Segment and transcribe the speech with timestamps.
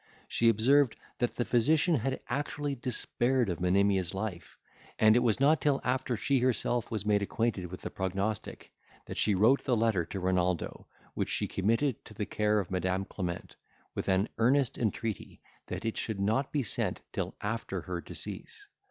[0.27, 4.57] She observed, that the physician had actually despaired of Monimia's life,
[4.97, 8.71] and it was not till after she herself was made acquainted with the prognostic,
[9.05, 13.05] that she wrote the letter to Renaldo, which she committed to the care of Madam
[13.05, 13.57] Clement,
[13.93, 18.67] with an earnest entreaty, that it should not be sent till after her decease.